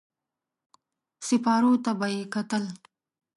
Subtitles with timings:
[1.27, 2.63] سېپارو ته به يې کتل.